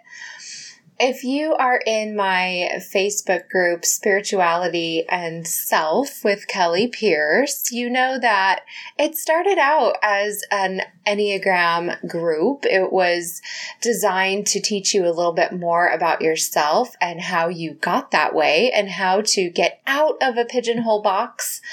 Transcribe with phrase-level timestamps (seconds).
[1.03, 8.19] If you are in my Facebook group, Spirituality and Self with Kelly Pierce, you know
[8.19, 8.65] that
[8.99, 12.67] it started out as an Enneagram group.
[12.67, 13.41] It was
[13.81, 18.35] designed to teach you a little bit more about yourself and how you got that
[18.35, 21.63] way and how to get out of a pigeonhole box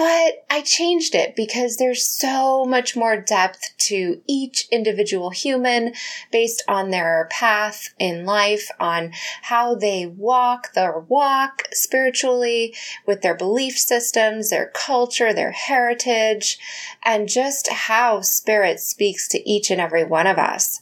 [0.00, 5.92] but I changed it because there's so much more depth to each individual human
[6.32, 9.12] based on their path in life, on
[9.42, 12.74] how they walk their walk spiritually
[13.04, 16.58] with their belief systems, their culture, their heritage,
[17.04, 20.80] and just how spirit speaks to each and every one of us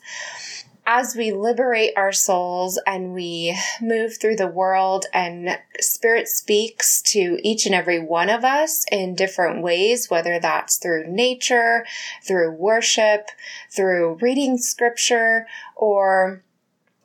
[0.91, 7.38] as we liberate our souls and we move through the world and spirit speaks to
[7.43, 11.84] each and every one of us in different ways, whether that's through nature,
[12.26, 13.26] through worship,
[13.71, 16.43] through reading scripture, or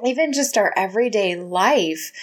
[0.05, 2.13] even just our everyday life.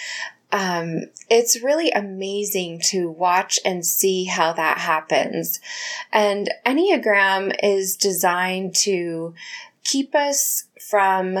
[0.51, 5.59] Um, it's really amazing to watch and see how that happens.
[6.11, 9.35] And Enneagram is designed to
[9.83, 11.37] keep us from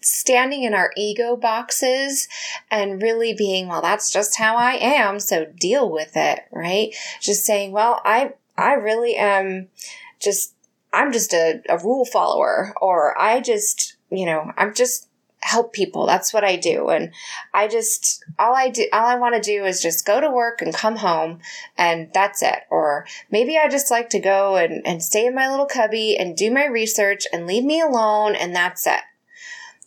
[0.00, 2.28] standing in our ego boxes
[2.70, 6.94] and really being, well, that's just how I am, so deal with it, right?
[7.20, 9.68] Just saying, well, I I really am
[10.20, 10.54] just
[10.92, 15.07] I'm just a, a rule follower or I just, you know, I'm just
[15.40, 16.06] help people.
[16.06, 16.88] That's what I do.
[16.88, 17.12] And
[17.54, 20.60] I just, all I do, all I want to do is just go to work
[20.60, 21.40] and come home
[21.76, 22.60] and that's it.
[22.70, 26.36] Or maybe I just like to go and, and stay in my little cubby and
[26.36, 29.00] do my research and leave me alone and that's it.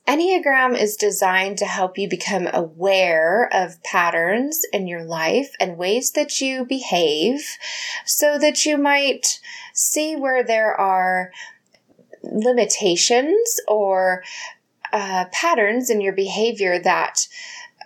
[0.07, 6.11] Enneagram is designed to help you become aware of patterns in your life and ways
[6.11, 7.57] that you behave
[8.05, 9.39] so that you might
[9.73, 11.31] see where there are
[12.23, 14.23] limitations or
[14.91, 17.27] uh, patterns in your behavior that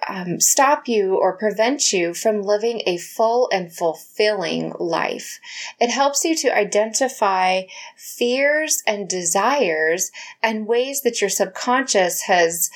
[0.07, 5.39] um, stop you or prevent you from living a full and fulfilling life.
[5.79, 7.63] It helps you to identify
[7.95, 10.11] fears and desires
[10.43, 12.69] and ways that your subconscious has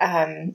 [0.00, 0.54] um,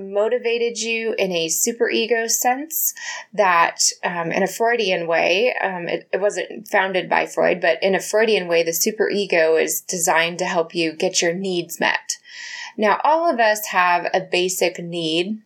[0.00, 2.94] motivated you in a superego sense
[3.32, 7.94] that um, in a freudian way um, it, it, wasn't founded by freud but in
[7.94, 12.16] a freudian way the superego is designed to help you get your needs met.
[12.76, 15.42] Now, all of us have a basic need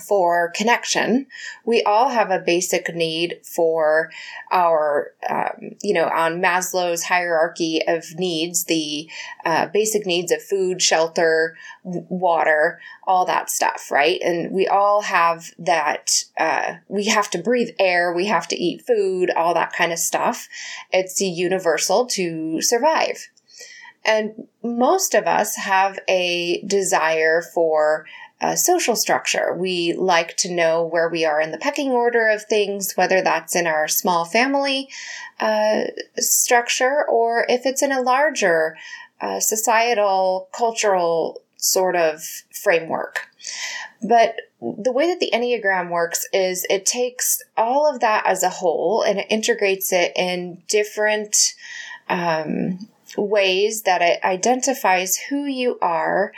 [0.00, 1.26] for connection.
[1.64, 4.10] We all have a basic need for
[4.50, 9.08] our, um, you know, on Maslow's hierarchy of needs, the
[9.44, 14.20] uh, basic needs of food, shelter, water, all that stuff, right?
[14.22, 18.86] And we all have that, uh, we have to breathe air, we have to eat
[18.86, 20.48] food, all that kind of stuff.
[20.92, 23.28] It's the universal to survive.
[24.04, 28.06] And most of us have a desire for
[28.40, 29.54] a social structure.
[29.54, 33.56] We like to know where we are in the pecking order of things, whether that's
[33.56, 34.88] in our small family
[35.40, 35.84] uh,
[36.18, 38.76] structure or if it's in a larger
[39.20, 42.22] uh, societal, cultural sort of
[42.52, 43.28] framework.
[44.02, 48.50] But the way that the Enneagram works is it takes all of that as a
[48.50, 51.54] whole and it integrates it in different
[52.08, 56.32] um, ways that it identifies who you are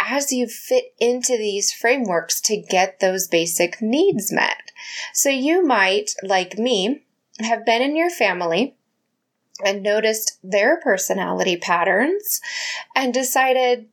[0.00, 4.72] as you fit into these frameworks to get those basic needs met.
[5.12, 7.02] So you might, like me,
[7.40, 8.76] have been in your family
[9.64, 12.40] and noticed their personality patterns
[12.96, 13.88] and decided,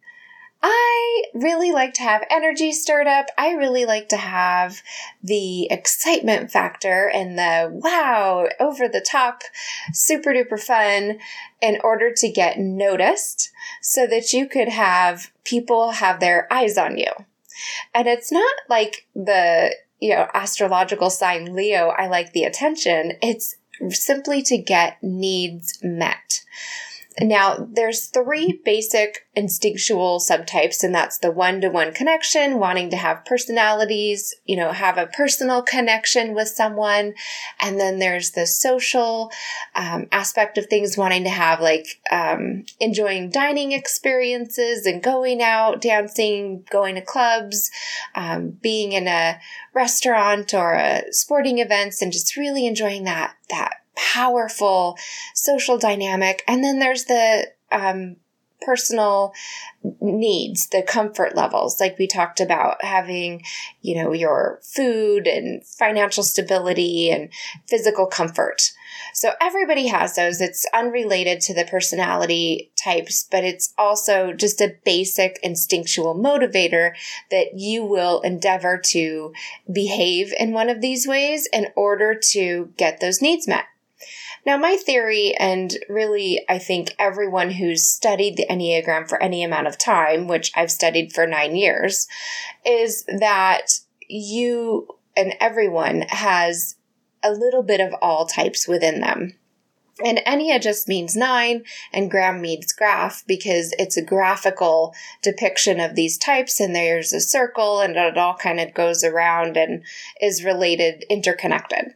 [0.62, 3.28] I really like to have energy stirred up.
[3.38, 4.82] I really like to have
[5.24, 9.44] the excitement factor and the wow, over the top,
[9.94, 11.20] super duper fun
[11.62, 13.52] in order to get noticed
[13.82, 17.12] so that you could have people have their eyes on you.
[17.94, 23.14] And it's not like the, you know, astrological sign Leo, I like the attention.
[23.22, 23.56] It's
[23.90, 26.42] simply to get needs met.
[27.20, 32.96] Now, there's three basic instinctual subtypes, and that's the one to one connection, wanting to
[32.98, 37.16] have personalities, you know, have a personal connection with someone.
[37.60, 39.32] And then there's the social
[39.74, 45.82] um, aspect of things, wanting to have like um, enjoying dining experiences and going out,
[45.82, 47.72] dancing, going to clubs,
[48.14, 49.40] um, being in a
[49.74, 54.98] restaurant or a sporting events, and just really enjoying that, that powerful
[55.34, 56.44] social dynamic.
[56.48, 58.18] And then there's the um,
[58.62, 59.34] personal
[60.02, 63.44] needs, the comfort levels, like we talked about, having,
[63.82, 67.30] you know, your food and financial stability and
[67.68, 68.72] physical comfort.
[69.14, 70.42] So everybody has those.
[70.42, 76.94] It's unrelated to the personality types, but it's also just a basic instinctual motivator
[77.32, 79.34] that you will endeavor to
[79.72, 83.66] behave in one of these ways in order to get those needs met.
[84.48, 89.68] Now, my theory, and really, I think everyone who's studied the Enneagram for any amount
[89.68, 92.08] of time, which I've studied for nine years,
[92.66, 96.78] is that you and everyone has
[97.22, 99.34] a little bit of all types within them.
[100.06, 105.96] And Ennea just means nine, and gram means graph because it's a graphical depiction of
[105.96, 109.84] these types, and there's a circle, and it all kind of goes around and
[110.22, 111.96] is related, interconnected.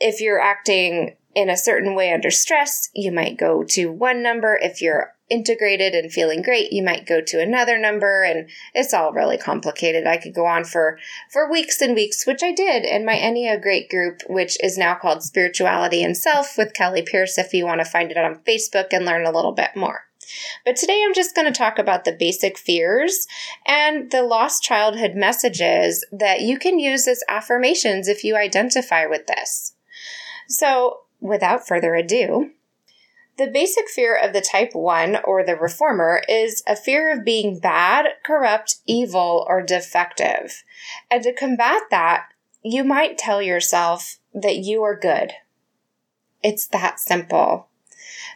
[0.00, 4.58] If you're acting in a certain way under stress, you might go to one number.
[4.60, 9.12] If you're integrated and feeling great, you might go to another number and it's all
[9.12, 10.06] really complicated.
[10.06, 10.98] I could go on for
[11.30, 15.22] for weeks and weeks, which I did in my Enneagram group, which is now called
[15.22, 19.04] Spirituality and Self with Kelly Pierce if you want to find it on Facebook and
[19.04, 20.02] learn a little bit more.
[20.64, 23.26] But today I'm just going to talk about the basic fears
[23.66, 29.26] and the lost childhood messages that you can use as affirmations if you identify with
[29.26, 29.74] this.
[30.48, 32.50] So, without further ado,
[33.36, 37.58] the basic fear of the type 1 or the reformer is a fear of being
[37.58, 40.62] bad, corrupt, evil, or defective.
[41.10, 42.28] And to combat that,
[42.62, 45.32] you might tell yourself that you are good.
[46.42, 47.68] It's that simple.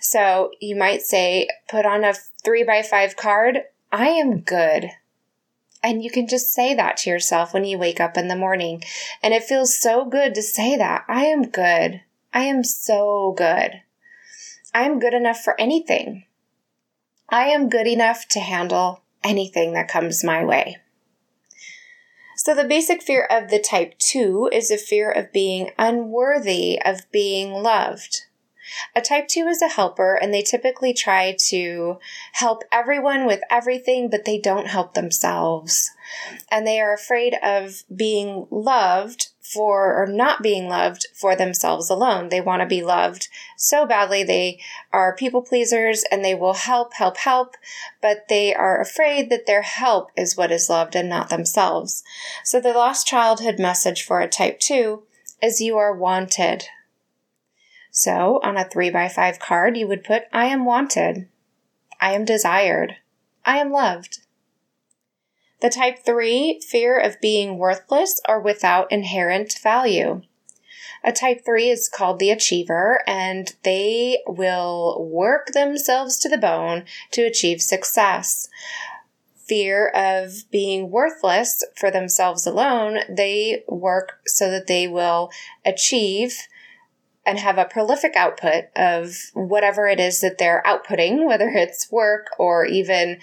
[0.00, 3.60] So you might say, put on a three by five card,
[3.92, 4.90] I am good.
[5.82, 8.82] And you can just say that to yourself when you wake up in the morning.
[9.22, 11.04] And it feels so good to say that.
[11.06, 12.00] I am good.
[12.32, 13.82] I am so good.
[14.74, 16.24] I am good enough for anything.
[17.28, 20.78] I am good enough to handle anything that comes my way.
[22.36, 27.10] So, the basic fear of the type 2 is a fear of being unworthy of
[27.10, 28.26] being loved.
[28.94, 31.98] A type 2 is a helper, and they typically try to
[32.32, 35.90] help everyone with everything, but they don't help themselves.
[36.50, 42.28] And they are afraid of being loved for or not being loved for themselves alone.
[42.28, 44.22] They want to be loved so badly.
[44.22, 44.60] They
[44.92, 47.56] are people pleasers and they will help, help, help,
[48.02, 52.02] but they are afraid that their help is what is loved and not themselves.
[52.44, 55.02] So the lost childhood message for a type 2
[55.42, 56.66] is you are wanted.
[57.90, 61.28] So on a 3 by 5 card, you would put I am wanted.
[62.00, 62.96] I am desired.
[63.44, 64.20] I am loved.
[65.60, 70.22] The type 3, fear of being worthless or without inherent value.
[71.02, 76.84] A type 3 is called the achiever, and they will work themselves to the bone
[77.12, 78.48] to achieve success.
[79.48, 85.30] Fear of being worthless for themselves alone, they work so that they will
[85.64, 86.36] achieve
[87.24, 92.28] and have a prolific output of whatever it is that they're outputting, whether it's work
[92.38, 93.18] or even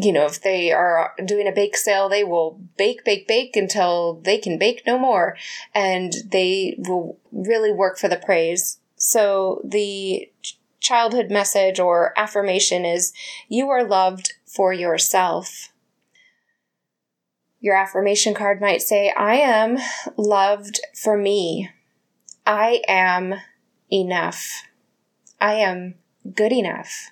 [0.00, 4.14] you know, if they are doing a bake sale, they will bake, bake, bake until
[4.24, 5.36] they can bake no more.
[5.74, 8.78] And they will really work for the praise.
[8.96, 10.30] So the
[10.80, 13.12] childhood message or affirmation is
[13.48, 15.68] you are loved for yourself.
[17.60, 19.78] Your affirmation card might say, I am
[20.16, 21.70] loved for me.
[22.46, 23.34] I am
[23.92, 24.62] enough.
[25.40, 25.94] I am
[26.34, 27.10] good enough.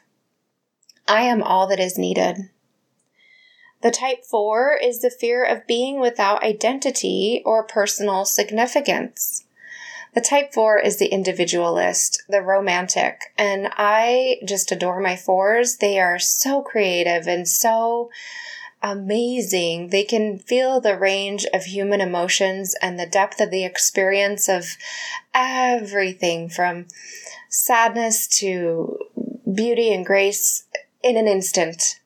[1.07, 2.49] I am all that is needed.
[3.83, 9.45] The type 4 is the fear of being without identity or personal significance.
[10.13, 15.79] The type 4 is the individualist, the romantic, and I just adore my 4s.
[15.79, 18.11] They are so creative and so
[18.83, 19.89] amazing.
[19.89, 24.77] They can feel the range of human emotions and the depth of the experience of
[25.33, 26.87] everything from
[27.49, 28.99] sadness to
[29.53, 30.65] beauty and grace
[31.03, 32.00] in an instant.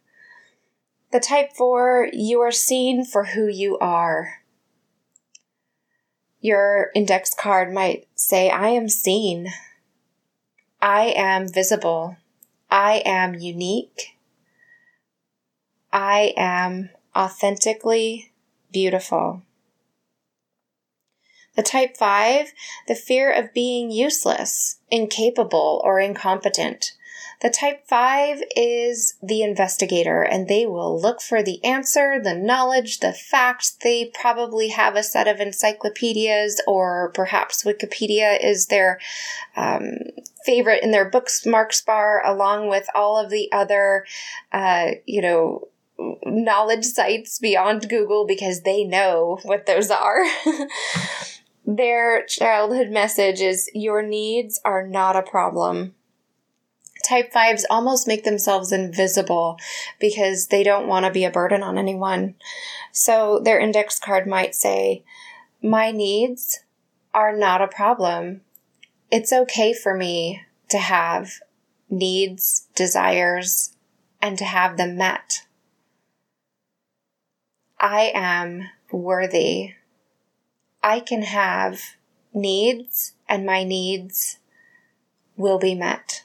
[1.14, 4.40] The type 4, you are seen for who you are.
[6.40, 9.47] Your index card might say, I am seen.
[10.83, 12.16] I am visible.
[12.68, 14.16] I am unique.
[15.92, 18.33] I am authentically
[18.73, 19.42] beautiful.
[21.54, 22.49] The type 5,
[22.88, 26.94] the fear of being useless, incapable, or incompetent.
[27.40, 33.00] The type 5 is the investigator, and they will look for the answer, the knowledge,
[33.00, 33.76] the facts.
[33.83, 38.99] They probably have a set of encyclopedias, or perhaps Wikipedia is their
[39.56, 39.99] um,
[40.44, 44.06] favorite in their bookmarks bar, along with all of the other,
[44.52, 45.68] uh, you know,
[46.25, 50.25] knowledge sites beyond Google because they know what those are.
[51.66, 55.94] Their childhood message is Your needs are not a problem.
[57.06, 59.58] Type 5s almost make themselves invisible
[60.00, 62.34] because they don't want to be a burden on anyone.
[62.92, 65.04] So their index card might say,
[65.62, 66.61] My needs
[67.12, 68.40] are not a problem.
[69.11, 71.40] It's okay for me to have
[71.90, 73.75] needs, desires,
[74.23, 75.42] and to have them met.
[77.78, 79.75] I am worthy.
[80.82, 81.82] I can have
[82.32, 84.38] needs, and my needs
[85.37, 86.25] will be met.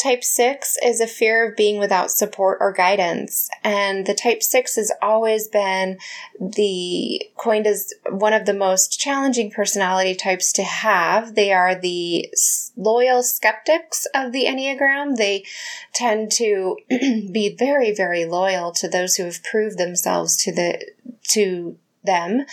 [0.00, 3.50] Type 6 is a fear of being without support or guidance.
[3.62, 5.98] And the type 6 has always been
[6.40, 11.34] the coined as one of the most challenging personality types to have.
[11.34, 12.32] They are the
[12.78, 15.16] loyal skeptics of the Enneagram.
[15.16, 15.44] They
[15.92, 20.82] tend to be very, very loyal to those who have proved themselves to the,
[21.24, 22.46] to them,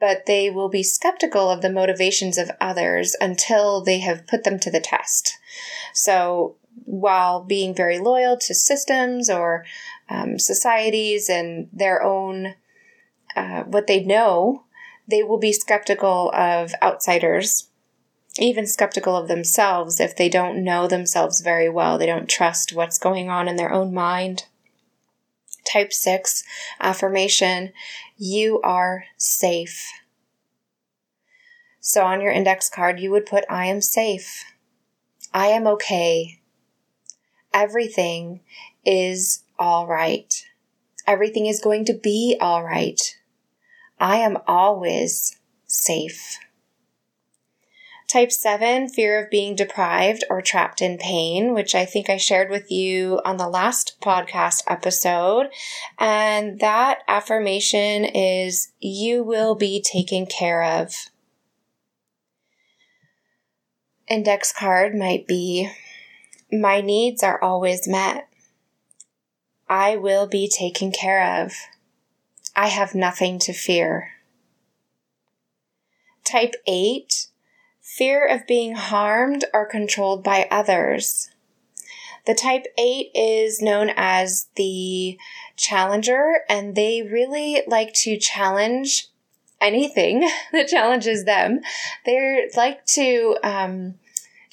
[0.00, 4.58] but they will be skeptical of the motivations of others until they have put them
[4.60, 5.36] to the test.
[5.92, 9.64] So while being very loyal to systems or
[10.08, 12.54] um, societies and their own
[13.36, 14.64] uh, what they know,
[15.08, 17.68] they will be skeptical of outsiders,
[18.38, 21.98] even skeptical of themselves if they don't know themselves very well.
[21.98, 24.46] They don't trust what's going on in their own mind.
[25.64, 26.44] Type 6
[26.80, 27.72] affirmation
[28.16, 29.90] you are safe.
[31.80, 34.44] So on your index card, you would put I am safe.
[35.32, 36.40] I am okay
[37.54, 38.40] everything
[38.84, 40.44] is all right.
[41.06, 43.00] Everything is going to be all right.
[43.98, 46.38] I am always safe.
[48.06, 52.50] Type 7, fear of being deprived or trapped in pain, which I think I shared
[52.50, 55.46] with you on the last podcast episode.
[55.98, 60.92] And that affirmation is you will be taken care of.
[64.06, 65.70] Index card might be
[66.52, 68.28] my needs are always met.
[69.68, 71.54] I will be taken care of.
[72.54, 74.10] I have nothing to fear.
[76.24, 77.28] Type 8
[77.82, 81.30] Fear of being harmed or controlled by others.
[82.26, 85.18] The type 8 is known as the
[85.56, 89.08] challenger, and they really like to challenge
[89.60, 91.60] anything that challenges them.
[92.06, 93.94] They like to um,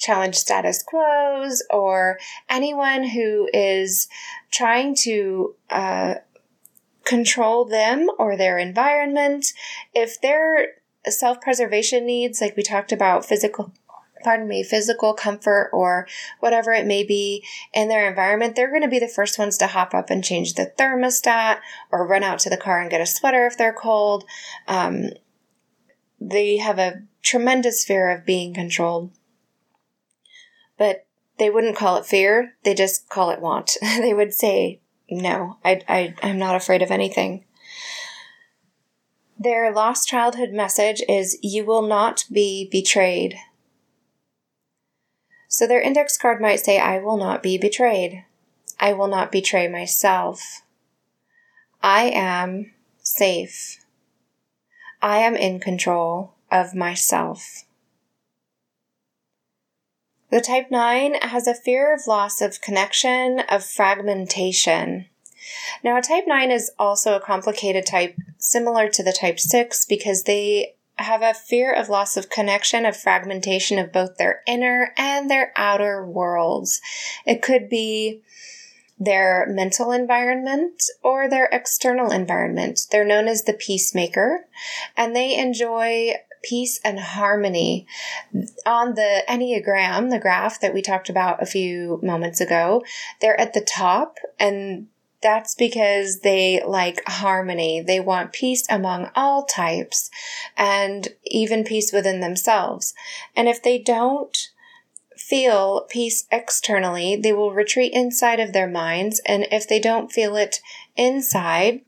[0.02, 2.18] challenge status quos or
[2.50, 4.08] anyone who is
[4.50, 6.14] trying to uh,
[7.04, 9.46] control them or their environment.
[9.94, 10.74] If their
[11.06, 13.72] self preservation needs, like we talked about, physical
[14.24, 16.06] pardon me, physical comfort or
[16.38, 17.44] whatever it may be
[17.74, 20.54] in their environment, they're going to be the first ones to hop up and change
[20.54, 21.58] the thermostat
[21.90, 24.24] or run out to the car and get a sweater if they're cold.
[24.68, 25.10] Um,
[26.20, 29.10] they have a tremendous fear of being controlled
[30.82, 31.06] but
[31.38, 33.76] they wouldn't call it fear, they just call it want.
[33.80, 37.44] they would say, No, I, I, I'm not afraid of anything.
[39.38, 43.36] Their lost childhood message is, You will not be betrayed.
[45.46, 48.24] So their index card might say, I will not be betrayed.
[48.80, 50.62] I will not betray myself.
[51.80, 53.78] I am safe.
[55.00, 57.66] I am in control of myself.
[60.32, 65.04] The type 9 has a fear of loss of connection, of fragmentation.
[65.84, 70.22] Now, a type 9 is also a complicated type similar to the type 6 because
[70.22, 75.30] they have a fear of loss of connection, of fragmentation of both their inner and
[75.30, 76.80] their outer worlds.
[77.26, 78.22] It could be
[78.98, 82.80] their mental environment or their external environment.
[82.90, 84.46] They're known as the peacemaker
[84.96, 87.86] and they enjoy peace and harmony.
[88.66, 92.82] On the Enneagram, the graph that we talked about a few moments ago,
[93.20, 94.88] they're at the top and
[95.22, 97.80] that's because they like harmony.
[97.80, 100.10] They want peace among all types
[100.56, 102.92] and even peace within themselves.
[103.36, 104.36] And if they don't
[105.16, 109.20] feel peace externally, they will retreat inside of their minds.
[109.24, 110.60] And if they don't feel it
[110.96, 111.82] inside,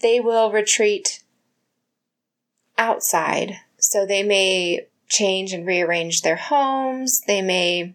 [0.00, 1.24] they will retreat
[2.78, 3.60] outside.
[3.78, 7.20] So they may change and rearrange their homes.
[7.26, 7.94] They may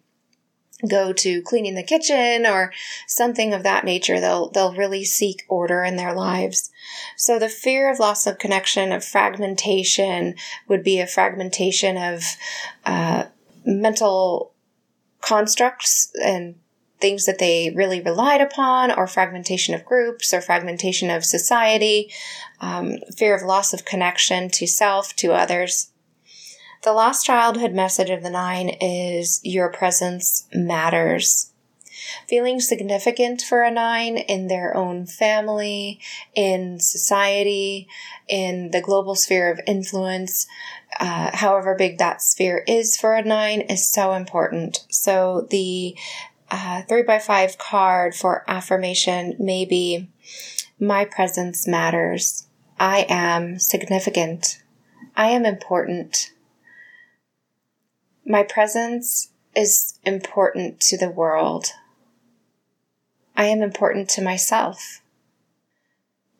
[0.89, 2.73] go to cleaning the kitchen or
[3.07, 4.19] something of that nature.
[4.19, 6.71] They'll, they'll really seek order in their lives.
[7.17, 10.35] So the fear of loss of connection, of fragmentation
[10.67, 12.23] would be a fragmentation of,
[12.85, 13.25] uh,
[13.63, 14.53] mental
[15.21, 16.55] constructs and
[17.01, 22.11] things that they really relied upon, or fragmentation of groups, or fragmentation of society,
[22.61, 25.91] um, fear of loss of connection to self, to others.
[26.83, 31.51] The lost childhood message of the nine is your presence matters.
[32.27, 35.99] Feeling significant for a nine in their own family,
[36.33, 37.87] in society,
[38.27, 40.47] in the global sphere of influence,
[40.99, 44.83] uh, however big that sphere is for a nine, is so important.
[44.89, 45.95] So the
[46.51, 50.09] uh, three by five card for affirmation may be
[50.79, 52.47] My presence matters.
[52.79, 54.61] I am significant.
[55.15, 56.31] I am important.
[58.25, 61.67] My presence is important to the world.
[63.35, 65.01] I am important to myself.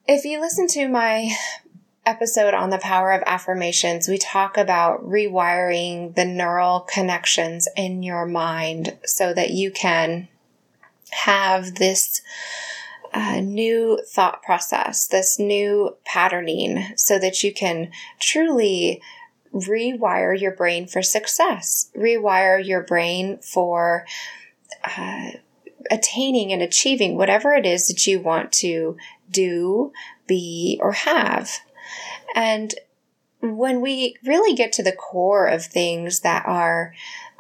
[0.07, 1.29] If you listen to my
[2.05, 8.25] episode on the power of affirmations, we talk about rewiring the neural connections in your
[8.25, 10.27] mind so that you can
[11.11, 12.21] have this
[13.13, 19.01] uh, new thought process, this new patterning, so that you can truly
[19.53, 24.05] rewire your brain for success, rewire your brain for
[24.85, 25.31] uh,
[25.89, 28.95] attaining and achieving whatever it is that you want to
[29.29, 29.91] do,
[30.25, 31.59] be, or have.
[32.35, 32.73] And
[33.41, 36.93] when we really get to the core of things that are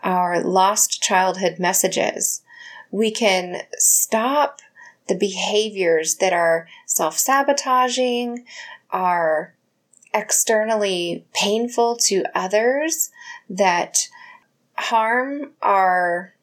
[0.03, 2.41] our lost childhood messages,
[2.89, 4.61] we can stop
[5.07, 8.45] the behaviors that are self sabotaging,
[8.89, 9.53] are
[10.13, 13.11] externally painful to others
[13.49, 14.09] that
[14.75, 16.33] harm our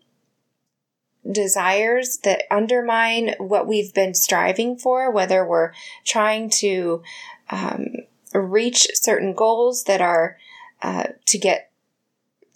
[1.30, 5.72] desires that undermine what we've been striving for, whether we're
[6.04, 7.02] trying to
[7.50, 7.86] um,
[8.32, 10.36] reach certain goals that are
[10.82, 11.70] uh, to get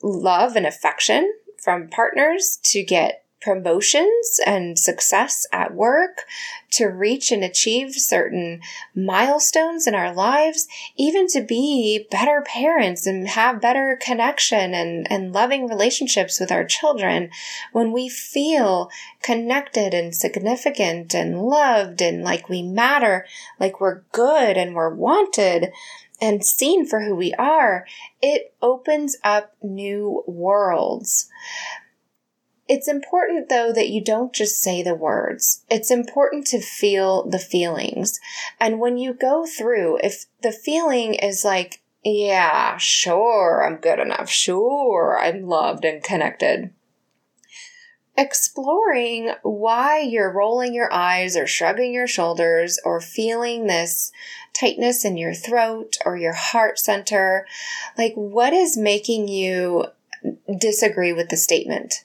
[0.03, 6.23] love and affection from partners, to get promotions and success at work,
[6.71, 8.61] to reach and achieve certain
[8.95, 15.33] milestones in our lives, even to be better parents and have better connection and, and
[15.33, 17.31] loving relationships with our children,
[17.73, 18.91] when we feel
[19.23, 23.27] connected and significant and loved and like we matter,
[23.61, 25.73] like we're good and we're wanted,
[26.21, 27.85] and seen for who we are,
[28.23, 31.29] it opens up new worlds.
[32.69, 35.65] It's important though that you don't just say the words.
[35.69, 38.21] It's important to feel the feelings.
[38.61, 44.29] And when you go through, if the feeling is like, yeah, sure, I'm good enough.
[44.29, 46.71] Sure, I'm loved and connected.
[48.17, 54.13] Exploring why you're rolling your eyes or shrugging your shoulders or feeling this
[54.53, 57.47] tightness in your throat or your heart center.
[57.97, 59.87] Like, what is making you
[60.59, 62.05] disagree with the statement?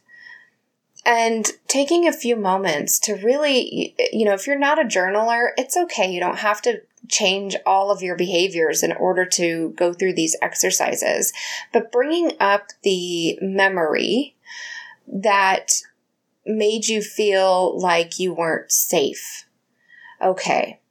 [1.07, 5.77] And taking a few moments to really, you know, if you're not a journaler, it's
[5.77, 6.11] okay.
[6.11, 10.35] You don't have to change all of your behaviors in order to go through these
[10.41, 11.31] exercises,
[11.71, 14.35] but bringing up the memory
[15.07, 15.81] that
[16.45, 19.45] made you feel like you weren't safe.
[20.21, 20.81] Okay.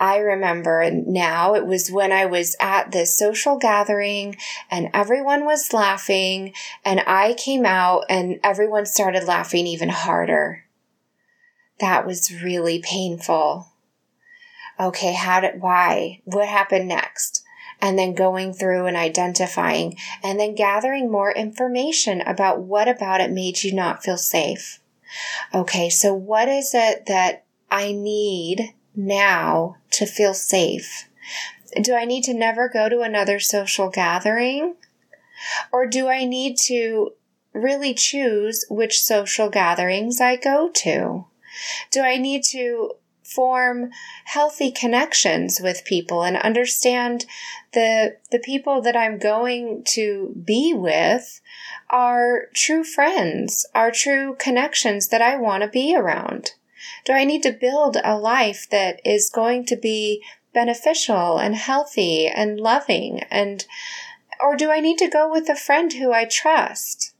[0.00, 4.36] I remember now it was when I was at this social gathering
[4.70, 6.54] and everyone was laughing
[6.86, 10.64] and I came out and everyone started laughing even harder.
[11.80, 13.68] That was really painful.
[14.80, 16.22] Okay, how did, why?
[16.24, 17.44] What happened next?
[17.82, 23.30] And then going through and identifying and then gathering more information about what about it
[23.30, 24.80] made you not feel safe.
[25.52, 31.08] Okay, so what is it that I need now to feel safe?
[31.82, 34.76] Do I need to never go to another social gathering?
[35.72, 37.12] Or do I need to
[37.52, 41.26] really choose which social gatherings I go to?
[41.90, 42.92] Do I need to
[43.24, 43.90] form
[44.24, 47.26] healthy connections with people and understand
[47.72, 51.40] the the people that I'm going to be with
[51.88, 56.54] are true friends, are true connections that I want to be around?
[57.04, 60.22] Do I need to build a life that is going to be
[60.52, 63.64] beneficial and healthy and loving and
[64.40, 67.14] or do I need to go with a friend who I trust?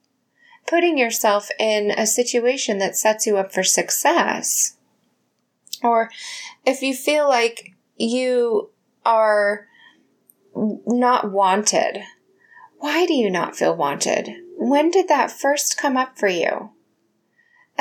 [0.67, 4.77] Putting yourself in a situation that sets you up for success.
[5.83, 6.11] Or
[6.65, 8.71] if you feel like you
[9.05, 9.67] are
[10.55, 12.03] not wanted,
[12.79, 14.37] why do you not feel wanted?
[14.57, 16.71] When did that first come up for you?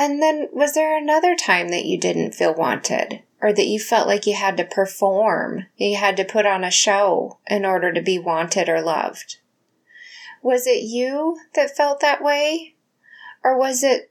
[0.00, 4.08] And then was there another time that you didn't feel wanted or that you felt
[4.08, 8.00] like you had to perform, you had to put on a show in order to
[8.00, 9.36] be wanted or loved?
[10.40, 12.76] Was it you that felt that way?
[13.44, 14.10] Or was it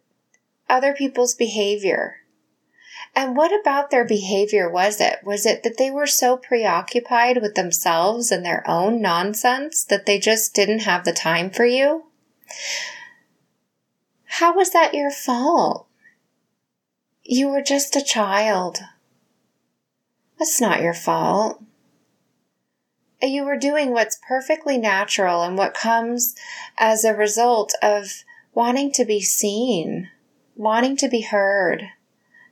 [0.70, 2.18] other people's behavior?
[3.16, 5.24] And what about their behavior was it?
[5.24, 10.20] Was it that they were so preoccupied with themselves and their own nonsense that they
[10.20, 12.04] just didn't have the time for you?
[14.34, 15.88] How was that your fault?
[17.24, 18.78] You were just a child.
[20.38, 21.62] That's not your fault.
[23.22, 26.36] You were doing what's perfectly natural and what comes
[26.78, 30.10] as a result of wanting to be seen,
[30.56, 31.90] wanting to be heard,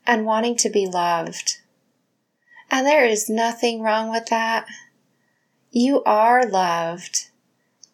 [0.05, 1.59] and wanting to be loved.
[2.71, 4.65] And there is nothing wrong with that.
[5.71, 7.29] You are loved.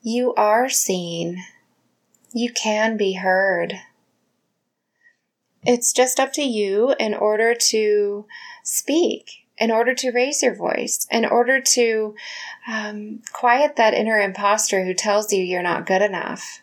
[0.01, 1.43] You are seen
[2.33, 3.79] you can be heard.
[5.65, 8.25] It's just up to you in order to
[8.63, 12.15] speak, in order to raise your voice, in order to
[12.67, 16.61] um, quiet that inner imposter who tells you you're not good enough.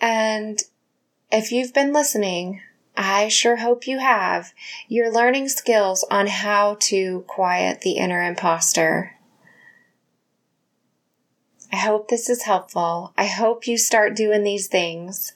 [0.00, 0.62] And
[1.32, 2.60] if you've been listening,
[2.96, 4.52] I sure hope you have.
[4.88, 9.17] You're learning skills on how to quiet the inner imposter.
[11.72, 13.12] I hope this is helpful.
[13.16, 15.34] I hope you start doing these things.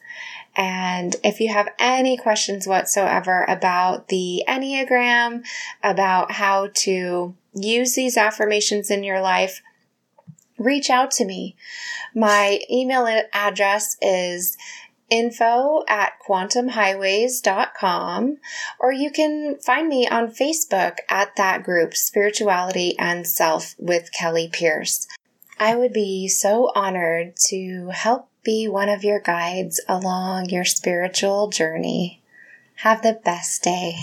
[0.54, 5.44] And if you have any questions whatsoever about the Enneagram,
[5.82, 9.60] about how to use these affirmations in your life,
[10.58, 11.56] reach out to me.
[12.14, 14.58] My email address is
[15.08, 18.36] info at quantumhighways.com,
[18.80, 24.50] or you can find me on Facebook at that group, Spirituality and Self with Kelly
[24.50, 25.06] Pierce.
[25.58, 31.48] I would be so honored to help be one of your guides along your spiritual
[31.48, 32.20] journey.
[32.76, 33.96] Have the best day.